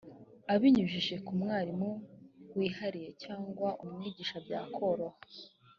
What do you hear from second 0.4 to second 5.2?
abinyujije ku mwarimu wihariye cyangwa umwigisha byakoroha